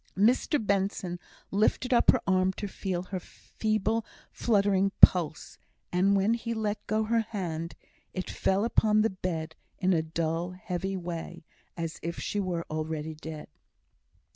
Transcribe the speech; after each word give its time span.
Mr 0.17 0.57
Benson 0.59 1.19
lifted 1.51 1.93
up 1.93 2.09
her 2.09 2.21
arm 2.25 2.53
to 2.53 2.67
feel 2.67 3.03
her 3.03 3.19
feeble, 3.19 4.03
fluttering 4.31 4.91
pulse; 4.99 5.59
and 5.91 6.15
when 6.17 6.33
he 6.33 6.55
let 6.55 6.83
go 6.87 7.03
her 7.03 7.19
hand, 7.19 7.75
it 8.11 8.27
fell 8.27 8.65
upon 8.65 9.01
the 9.03 9.11
bed 9.11 9.53
in 9.77 9.93
a 9.93 10.01
dull, 10.01 10.53
heavy 10.53 10.97
way, 10.97 11.45
as 11.77 11.99
if 12.01 12.17
she 12.19 12.39
were 12.39 12.65
already 12.67 13.13
dead. 13.13 13.47